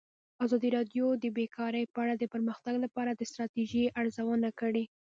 [0.45, 4.83] ازادي راډیو د بیکاري په اړه د پرمختګ لپاره د ستراتیژۍ ارزونه کړې.